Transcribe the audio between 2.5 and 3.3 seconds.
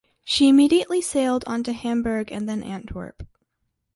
Antwerp.